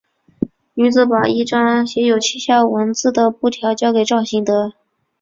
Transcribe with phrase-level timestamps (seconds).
[0.73, 4.73] 女子把一张写有西夏文字的布条交给赵行德。